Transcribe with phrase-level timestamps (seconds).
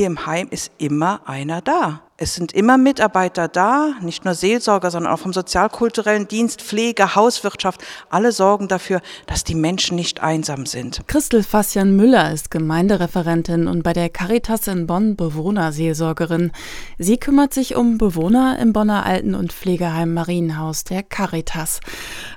[0.00, 2.00] hier im Heim ist immer einer da.
[2.22, 7.82] Es sind immer Mitarbeiter da, nicht nur Seelsorger, sondern auch vom sozialkulturellen Dienst, Pflege, Hauswirtschaft.
[8.10, 11.00] Alle sorgen dafür, dass die Menschen nicht einsam sind.
[11.06, 16.52] Christel Fassian Müller ist Gemeindereferentin und bei der Caritas in Bonn Bewohnerseelsorgerin.
[16.98, 21.80] Sie kümmert sich um Bewohner im Bonner Alten- und Pflegeheim Marienhaus der Caritas.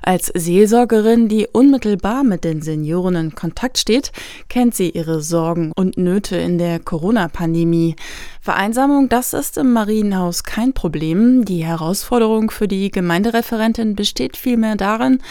[0.00, 4.12] Als Seelsorgerin, die unmittelbar mit den Senioren in Kontakt steht,
[4.48, 7.96] kennt sie ihre Sorgen und Nöte in der Corona-Pandemie.
[8.44, 11.46] Vereinsamung, das ist im Marienhaus kein Problem.
[11.46, 15.22] Die Herausforderung für die Gemeindereferentin besteht vielmehr darin,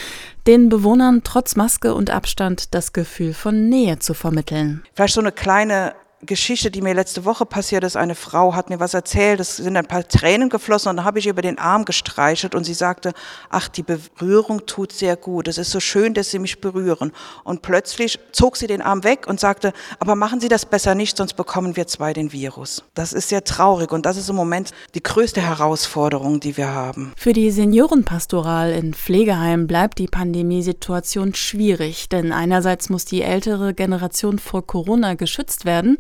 [0.47, 4.81] den Bewohnern trotz Maske und Abstand das Gefühl von Nähe zu vermitteln.
[4.95, 5.93] Vielleicht so eine kleine
[6.25, 7.97] Geschichte, die mir letzte Woche passiert ist.
[7.97, 11.19] Eine Frau hat mir was erzählt, es sind ein paar Tränen geflossen und dann habe
[11.19, 13.13] ich ihr über den Arm gestreichelt und sie sagte,
[13.49, 15.47] ach, die Berührung tut sehr gut.
[15.47, 17.11] Es ist so schön, dass Sie mich berühren.
[17.43, 21.17] Und plötzlich zog sie den Arm weg und sagte, aber machen Sie das besser nicht,
[21.17, 22.83] sonst bekommen wir zwei den Virus.
[22.93, 27.13] Das ist sehr traurig und das ist im Moment die größte Herausforderung, die wir haben.
[27.17, 34.39] Für die Seniorenpastoral in Pflegeheimen bleibt die Pandemiesituation schwierig, denn einerseits muss die ältere Generation
[34.39, 35.97] vor Corona geschützt werden,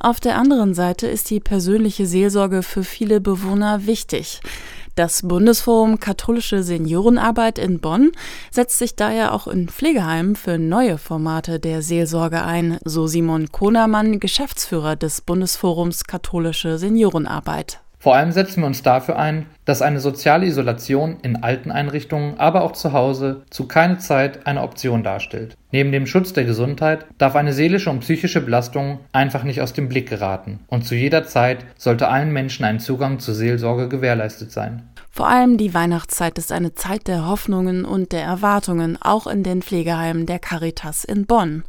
[0.00, 4.40] auf der anderen Seite ist die persönliche Seelsorge für viele Bewohner wichtig.
[4.96, 8.12] Das Bundesforum Katholische Seniorenarbeit in Bonn
[8.50, 14.20] setzt sich daher auch in Pflegeheimen für neue Formate der Seelsorge ein, so Simon Konermann,
[14.20, 17.83] Geschäftsführer des Bundesforums Katholische Seniorenarbeit.
[18.04, 22.62] Vor allem setzen wir uns dafür ein, dass eine soziale Isolation in alten Einrichtungen, aber
[22.62, 25.56] auch zu Hause zu keiner Zeit eine Option darstellt.
[25.72, 29.88] Neben dem Schutz der Gesundheit darf eine seelische und psychische Belastung einfach nicht aus dem
[29.88, 34.82] Blick geraten und zu jeder Zeit sollte allen Menschen ein Zugang zur Seelsorge gewährleistet sein.
[35.10, 39.62] Vor allem die Weihnachtszeit ist eine Zeit der Hoffnungen und der Erwartungen, auch in den
[39.62, 41.62] Pflegeheimen der Caritas in Bonn.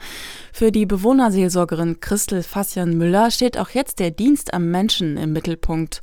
[0.58, 6.00] Für die Bewohnerseelsorgerin Christel Fassian Müller steht auch jetzt der Dienst am Menschen im Mittelpunkt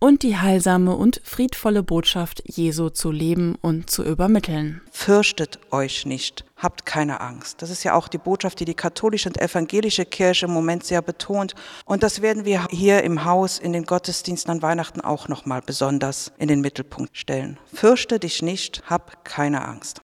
[0.00, 4.80] und die heilsame und friedvolle Botschaft Jesu zu leben und zu übermitteln.
[4.90, 7.62] Fürchtet euch nicht, habt keine Angst.
[7.62, 11.00] Das ist ja auch die Botschaft, die die katholische und evangelische Kirche im Moment sehr
[11.00, 11.54] betont.
[11.84, 16.32] Und das werden wir hier im Haus in den Gottesdiensten an Weihnachten auch nochmal besonders
[16.36, 17.60] in den Mittelpunkt stellen.
[17.72, 19.92] Fürchte dich nicht, hab keine Angst.